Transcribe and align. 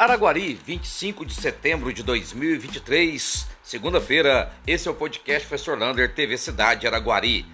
Araguari, 0.00 0.58
25 0.64 1.26
de 1.26 1.34
setembro 1.34 1.92
de 1.92 2.02
2023, 2.02 3.46
segunda-feira. 3.62 4.50
Esse 4.66 4.88
é 4.88 4.90
o 4.90 4.94
podcast 4.94 5.46
Professor 5.46 5.78
Lander, 5.78 6.14
TV 6.14 6.38
Cidade 6.38 6.86
Araguari. 6.86 7.44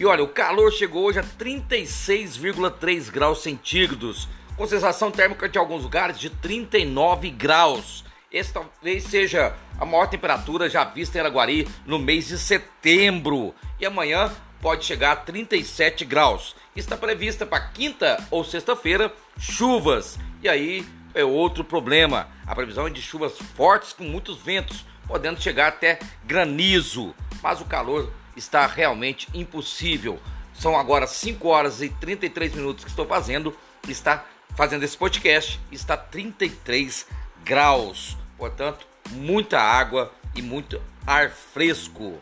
E 0.00 0.04
olha, 0.04 0.24
o 0.24 0.26
calor 0.26 0.72
chegou 0.72 1.04
hoje 1.04 1.20
a 1.20 1.22
36,3 1.22 3.08
graus 3.08 3.44
centígrados, 3.44 4.28
com 4.56 4.66
sensação 4.66 5.12
térmica 5.12 5.48
de 5.48 5.56
alguns 5.58 5.84
lugares 5.84 6.18
de 6.18 6.28
39 6.28 7.30
graus. 7.30 8.04
Esse 8.32 8.52
talvez 8.52 9.04
seja 9.04 9.54
a 9.78 9.86
maior 9.86 10.06
temperatura 10.06 10.68
já 10.68 10.82
vista 10.82 11.18
em 11.18 11.20
Araguari 11.20 11.68
no 11.86 12.00
mês 12.00 12.26
de 12.26 12.36
setembro. 12.36 13.54
E 13.78 13.86
amanhã 13.86 14.28
pode 14.60 14.84
chegar 14.84 15.12
a 15.12 15.16
37 15.16 16.04
graus. 16.04 16.56
Está 16.74 16.96
prevista 16.96 17.46
para 17.46 17.68
quinta 17.68 18.20
ou 18.28 18.42
sexta-feira 18.42 19.14
chuvas. 19.38 20.18
E 20.42 20.48
aí 20.48 20.84
é 21.14 21.24
outro 21.24 21.64
problema. 21.64 22.28
A 22.46 22.54
previsão 22.54 22.86
é 22.86 22.90
de 22.90 23.02
chuvas 23.02 23.38
fortes 23.38 23.92
com 23.92 24.04
muitos 24.04 24.38
ventos, 24.38 24.84
podendo 25.06 25.40
chegar 25.40 25.68
até 25.68 25.98
granizo. 26.24 27.14
Mas 27.42 27.60
o 27.60 27.64
calor 27.64 28.12
está 28.36 28.66
realmente 28.66 29.28
impossível. 29.34 30.18
São 30.54 30.78
agora 30.78 31.06
5 31.06 31.48
horas 31.48 31.82
e 31.82 31.88
33 31.88 32.54
minutos 32.54 32.84
que 32.84 32.90
estou 32.90 33.06
fazendo. 33.06 33.56
Está 33.88 34.24
fazendo 34.56 34.84
esse 34.84 34.96
podcast. 34.96 35.60
Está 35.70 35.96
33 35.96 37.06
graus. 37.44 38.16
Portanto, 38.36 38.86
muita 39.10 39.60
água 39.60 40.12
e 40.34 40.42
muito 40.42 40.80
ar 41.06 41.30
fresco. 41.30 42.20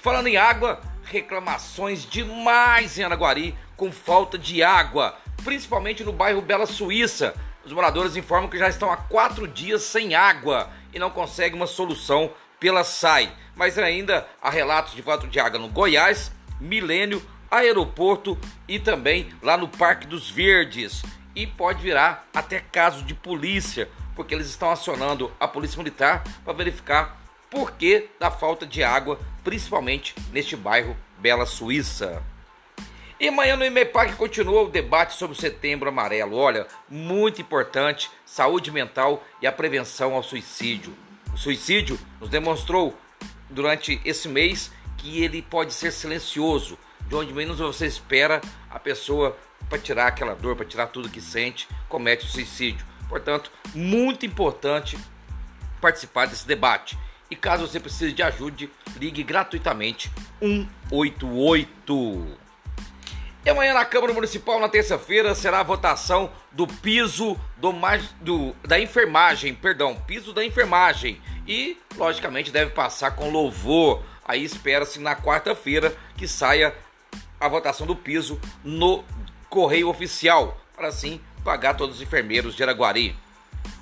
Falando 0.00 0.26
em 0.26 0.36
água, 0.36 0.80
reclamações 1.04 2.04
demais 2.04 2.98
em 2.98 3.04
Araguari 3.04 3.54
com 3.76 3.92
falta 3.92 4.38
de 4.38 4.62
água, 4.62 5.16
principalmente 5.44 6.04
no 6.04 6.12
bairro 6.12 6.40
Bela 6.40 6.66
Suíça 6.66 7.34
os 7.64 7.72
moradores 7.72 8.16
informam 8.16 8.48
que 8.48 8.58
já 8.58 8.68
estão 8.68 8.90
há 8.90 8.96
quatro 8.96 9.46
dias 9.46 9.82
sem 9.82 10.14
água 10.14 10.70
e 10.92 10.98
não 10.98 11.10
conseguem 11.10 11.56
uma 11.56 11.66
solução 11.66 12.32
pela 12.58 12.84
SAI. 12.84 13.32
Mas 13.54 13.78
ainda 13.78 14.26
há 14.40 14.50
relatos 14.50 14.94
de 14.94 15.02
falta 15.02 15.26
de 15.26 15.38
água 15.38 15.58
no 15.58 15.68
Goiás, 15.68 16.32
Milênio, 16.60 17.22
Aeroporto 17.50 18.38
e 18.66 18.78
também 18.78 19.32
lá 19.42 19.56
no 19.56 19.68
Parque 19.68 20.06
dos 20.06 20.30
Verdes. 20.30 21.02
E 21.34 21.46
pode 21.46 21.82
virar 21.82 22.26
até 22.34 22.60
caso 22.60 23.04
de 23.04 23.14
polícia, 23.14 23.88
porque 24.14 24.34
eles 24.34 24.48
estão 24.48 24.70
acionando 24.70 25.32
a 25.40 25.48
Polícia 25.48 25.78
Militar 25.78 26.22
para 26.44 26.52
verificar 26.52 27.20
por 27.50 27.72
que 27.72 28.08
da 28.18 28.30
falta 28.30 28.66
de 28.66 28.82
água, 28.82 29.18
principalmente 29.44 30.14
neste 30.32 30.56
bairro 30.56 30.96
Bela 31.18 31.46
Suíça. 31.46 32.22
E 33.22 33.28
amanhã 33.28 33.56
no 33.56 33.64
IMEPAC 33.64 34.16
continua 34.16 34.62
o 34.62 34.68
debate 34.68 35.14
sobre 35.14 35.38
o 35.38 35.40
setembro 35.40 35.88
amarelo. 35.88 36.36
Olha, 36.36 36.66
muito 36.88 37.40
importante, 37.40 38.10
saúde 38.26 38.72
mental 38.72 39.22
e 39.40 39.46
a 39.46 39.52
prevenção 39.52 40.14
ao 40.14 40.24
suicídio. 40.24 40.92
O 41.32 41.36
suicídio 41.36 41.96
nos 42.20 42.28
demonstrou 42.28 42.98
durante 43.48 44.00
esse 44.04 44.26
mês 44.26 44.72
que 44.96 45.22
ele 45.22 45.40
pode 45.40 45.72
ser 45.72 45.92
silencioso, 45.92 46.76
de 47.06 47.14
onde 47.14 47.32
menos 47.32 47.60
você 47.60 47.86
espera 47.86 48.40
a 48.68 48.80
pessoa 48.80 49.38
para 49.68 49.78
tirar 49.78 50.08
aquela 50.08 50.34
dor, 50.34 50.56
para 50.56 50.66
tirar 50.66 50.88
tudo 50.88 51.08
que 51.08 51.20
sente, 51.20 51.68
comete 51.88 52.26
o 52.26 52.28
suicídio. 52.28 52.84
Portanto, 53.08 53.52
muito 53.72 54.26
importante 54.26 54.98
participar 55.80 56.26
desse 56.26 56.44
debate. 56.44 56.98
E 57.30 57.36
caso 57.36 57.68
você 57.68 57.78
precise 57.78 58.12
de 58.12 58.24
ajuda, 58.24 58.68
ligue 58.98 59.22
gratuitamente 59.22 60.10
188. 60.40 62.41
E 63.44 63.50
amanhã 63.50 63.74
na 63.74 63.84
Câmara 63.84 64.12
Municipal, 64.12 64.60
na 64.60 64.68
terça-feira, 64.68 65.34
será 65.34 65.60
a 65.60 65.64
votação 65.64 66.30
do 66.52 66.64
piso 66.64 67.36
do, 67.56 67.72
do, 68.20 68.54
da 68.62 68.78
enfermagem, 68.78 69.52
perdão, 69.52 69.96
piso 69.96 70.32
da 70.32 70.44
enfermagem. 70.44 71.20
E, 71.46 71.76
logicamente, 71.96 72.52
deve 72.52 72.70
passar 72.70 73.10
com 73.16 73.30
louvor. 73.30 74.00
Aí 74.24 74.44
espera-se 74.44 75.00
na 75.00 75.16
quarta-feira 75.16 75.92
que 76.16 76.28
saia 76.28 76.72
a 77.40 77.48
votação 77.48 77.84
do 77.84 77.96
piso 77.96 78.40
no 78.62 79.04
correio 79.50 79.88
oficial, 79.88 80.56
para 80.76 80.86
assim 80.86 81.20
pagar 81.42 81.74
todos 81.74 81.96
os 81.96 82.02
enfermeiros 82.02 82.54
de 82.54 82.62
Araguari. 82.62 83.16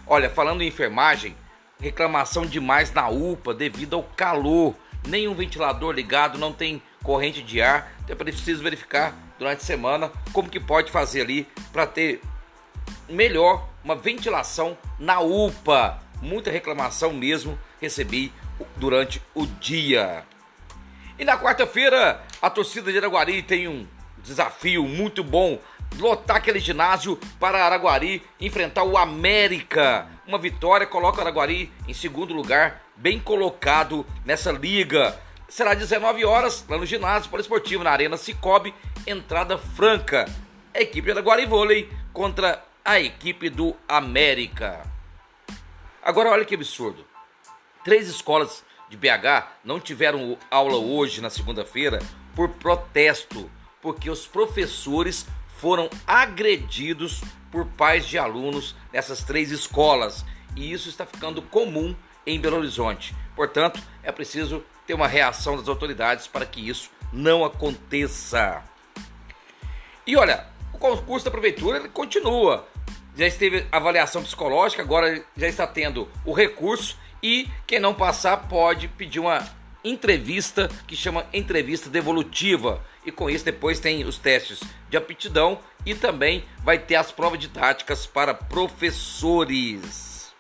Olha, 0.07 0.31
falando 0.31 0.63
em 0.63 0.69
enfermagem, 0.69 1.37
reclamação 1.79 2.47
demais 2.47 2.93
na 2.95 3.11
UPA 3.11 3.53
devido 3.53 3.97
ao 3.97 4.03
calor. 4.03 4.75
Nenhum 5.07 5.35
ventilador 5.35 5.93
ligado, 5.93 6.39
não 6.39 6.53
tem 6.53 6.83
corrente 7.03 7.43
de 7.43 7.61
ar. 7.61 7.93
Então 8.05 8.15
é 8.15 8.17
preciso 8.17 8.63
verificar 8.63 9.15
durante 9.39 9.63
a 9.63 9.65
semana 9.65 10.13
como 10.33 10.51
que 10.51 10.61
pode 10.61 10.91
fazer 10.91 11.23
ali 11.23 11.49
para 11.73 11.87
ter 11.87 12.21
melhor 13.09 13.69
uma 13.83 13.97
ventilação 13.97 14.77
na 14.99 15.21
UPA. 15.21 15.99
Muita 16.23 16.51
reclamação 16.51 17.13
mesmo 17.13 17.59
recebi 17.81 18.33
durante 18.77 19.23
o 19.35 19.47
dia. 19.47 20.25
E 21.19 21.25
na 21.25 21.39
quarta-feira, 21.39 22.23
a 22.41 22.51
torcida 22.51 22.93
de 22.93 22.99
Araguari 22.99 23.43
tem 23.43 23.69
um 23.69 23.87
desafio 24.23 24.87
muito 24.87 25.25
bom 25.25 25.59
lotar 25.99 26.37
aquele 26.37 26.61
ginásio 26.61 27.19
para 27.39 27.65
Araguari 27.65 28.23
enfrentar 28.41 28.85
o 28.85 28.97
América. 28.97 30.07
Uma 30.31 30.39
vitória 30.39 30.87
coloca 30.87 31.19
o 31.19 31.21
Araguari 31.23 31.73
em 31.89 31.93
segundo 31.93 32.33
lugar, 32.33 32.85
bem 32.95 33.19
colocado 33.19 34.07
nessa 34.25 34.53
liga. 34.53 35.21
Será 35.49 35.75
19 35.75 36.25
horas 36.25 36.65
lá 36.69 36.79
no 36.79 36.87
ginásio 36.87 37.29
poliesportivo 37.29 37.83
na 37.83 37.91
Arena 37.91 38.17
Cicobi 38.17 38.73
entrada 39.05 39.59
franca. 39.59 40.27
A 40.73 40.81
equipe 40.81 41.13
da 41.13 41.21
Guarivôlei 41.21 41.91
contra 42.13 42.65
a 42.85 43.01
equipe 43.01 43.51
do 43.51 43.75
América. 43.89 44.87
Agora 46.01 46.31
olha 46.31 46.45
que 46.45 46.55
absurdo. 46.55 47.05
Três 47.83 48.09
escolas 48.09 48.63
de 48.89 48.97
BH 48.97 49.49
não 49.65 49.81
tiveram 49.81 50.39
aula 50.49 50.77
hoje 50.77 51.21
na 51.21 51.29
segunda-feira 51.29 51.99
por 52.37 52.51
protesto, 52.51 53.51
porque 53.83 54.09
os 54.09 54.29
professores 54.29 55.27
foram 55.61 55.91
agredidos 56.07 57.21
por 57.51 57.67
pais 57.67 58.07
de 58.07 58.17
alunos 58.17 58.75
nessas 58.91 59.23
três 59.23 59.51
escolas. 59.51 60.25
E 60.57 60.73
isso 60.73 60.89
está 60.89 61.05
ficando 61.05 61.43
comum 61.43 61.95
em 62.27 62.41
Belo 62.41 62.57
Horizonte. 62.57 63.15
Portanto, 63.37 63.81
é 64.03 64.11
preciso 64.11 64.65
ter 64.87 64.95
uma 64.95 65.07
reação 65.07 65.57
das 65.57 65.69
autoridades 65.69 66.27
para 66.27 66.47
que 66.47 66.67
isso 66.67 66.91
não 67.13 67.45
aconteça. 67.45 68.63
E 70.07 70.17
olha, 70.17 70.47
o 70.73 70.79
concurso 70.79 71.27
da 71.27 71.31
prefeitura 71.31 71.79
ele 71.79 71.89
continua. 71.89 72.67
Já 73.15 73.27
esteve 73.27 73.67
avaliação 73.71 74.23
psicológica, 74.23 74.83
agora 74.83 75.23
já 75.37 75.47
está 75.47 75.67
tendo 75.67 76.09
o 76.25 76.33
recurso 76.33 76.97
e 77.23 77.49
quem 77.67 77.79
não 77.79 77.93
passar 77.93 78.49
pode 78.49 78.89
pedir 78.89 79.21
uma 79.21 79.47
entrevista 79.85 80.69
que 80.87 80.97
chama 80.97 81.27
entrevista 81.33 81.91
devolutiva. 81.91 82.83
E 83.05 83.11
com 83.11 83.31
isso 83.31 83.45
depois 83.45 83.81
tem 83.81 84.05
os 84.05 84.19
testes 84.19 84.61
de 84.89 84.97
aptidão 84.97 85.59
e 85.87 85.95
também 85.95 86.45
vai 86.63 86.79
ter 86.79 86.97
as 86.97 87.11
provas 87.11 87.39
didáticas 87.39 88.07
para 88.07 88.35
professores. 88.35 90.33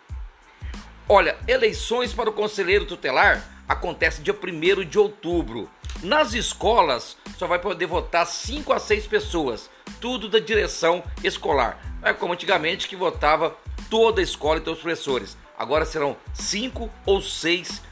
Olha, 1.08 1.38
eleições 1.48 2.12
para 2.12 2.30
o 2.30 2.32
conselheiro 2.32 2.84
tutelar 2.84 3.44
acontecem 3.66 4.22
dia 4.22 4.34
1 4.34 4.84
de 4.84 4.98
outubro. 4.98 5.70
Nas 6.02 6.34
escolas, 6.34 7.16
só 7.36 7.46
vai 7.46 7.58
poder 7.58 7.86
votar 7.86 8.26
5 8.26 8.72
a 8.72 8.78
6 8.78 9.06
pessoas, 9.06 9.70
tudo 10.00 10.28
da 10.28 10.38
direção 10.38 11.02
escolar. 11.24 11.80
Não 12.00 12.08
é 12.08 12.14
como 12.14 12.32
antigamente 12.32 12.88
que 12.88 12.96
votava 12.96 13.56
toda 13.88 14.20
a 14.20 14.24
escola 14.24 14.58
e 14.58 14.62
todos 14.62 14.78
os 14.78 14.82
professores. 14.82 15.36
Agora 15.58 15.84
serão 15.84 16.16
5 16.32 16.88
ou 17.04 17.20
6 17.20 17.68
pessoas 17.68 17.89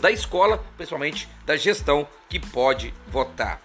da 0.00 0.10
escola, 0.10 0.64
principalmente 0.76 1.28
da 1.46 1.56
gestão, 1.56 2.06
que 2.28 2.38
pode 2.38 2.92
votar. 3.08 3.60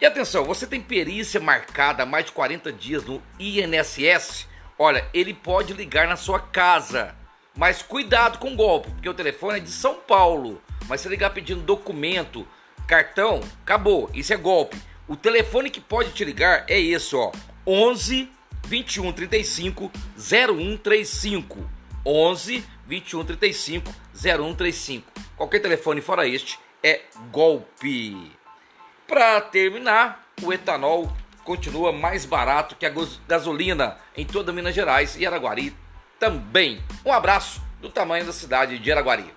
E 0.00 0.04
atenção, 0.04 0.44
você 0.44 0.66
tem 0.66 0.80
perícia 0.80 1.40
marcada 1.40 2.02
há 2.02 2.06
mais 2.06 2.26
de 2.26 2.32
40 2.32 2.72
dias 2.72 3.04
no 3.04 3.22
INSS? 3.38 4.46
Olha, 4.78 5.08
ele 5.14 5.32
pode 5.32 5.72
ligar 5.72 6.06
na 6.06 6.16
sua 6.16 6.38
casa. 6.38 7.14
Mas 7.56 7.80
cuidado 7.80 8.38
com 8.38 8.52
o 8.52 8.56
golpe, 8.56 8.90
porque 8.90 9.08
o 9.08 9.14
telefone 9.14 9.58
é 9.58 9.62
de 9.62 9.70
São 9.70 9.94
Paulo. 9.94 10.60
Mas 10.86 11.00
se 11.00 11.08
ligar 11.08 11.30
pedindo 11.30 11.62
documento, 11.62 12.46
cartão, 12.86 13.40
acabou. 13.62 14.10
Isso 14.12 14.34
é 14.34 14.36
golpe. 14.36 14.76
O 15.08 15.16
telefone 15.16 15.70
que 15.70 15.80
pode 15.80 16.12
te 16.12 16.24
ligar 16.24 16.66
é 16.68 16.78
esse, 16.78 17.16
ó. 17.16 17.32
11 17.66 18.30
21 18.66 19.12
35 19.12 19.90
0135. 20.18 21.70
11 22.04 22.64
21 22.86 23.24
35 23.24 23.94
0135. 24.14 25.12
Qualquer 25.36 25.60
telefone 25.60 26.00
fora 26.00 26.26
este 26.26 26.58
é 26.82 27.02
golpe. 27.30 28.30
Para 29.06 29.40
terminar, 29.40 30.26
o 30.42 30.52
etanol 30.52 31.12
continua 31.44 31.92
mais 31.92 32.24
barato 32.24 32.74
que 32.74 32.86
a 32.86 32.92
gasolina 33.26 33.96
em 34.16 34.26
toda 34.26 34.52
Minas 34.52 34.74
Gerais 34.74 35.16
e 35.16 35.26
Araguari 35.26 35.74
também. 36.18 36.82
Um 37.04 37.12
abraço 37.12 37.62
do 37.80 37.88
tamanho 37.88 38.24
da 38.24 38.32
cidade 38.32 38.78
de 38.78 38.92
Araguari. 38.92 39.32